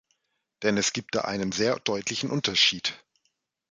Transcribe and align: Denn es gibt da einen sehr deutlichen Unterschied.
Denn 0.63 0.77
es 0.77 0.93
gibt 0.93 1.13
da 1.13 1.21
einen 1.25 1.51
sehr 1.51 1.79
deutlichen 1.79 2.31
Unterschied. 2.31 2.99